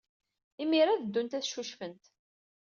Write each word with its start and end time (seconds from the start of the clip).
Imir-a 0.63 0.91
ad 0.93 1.03
ddunt 1.03 1.37
ad 1.37 1.45
ccucfent. 1.45 2.03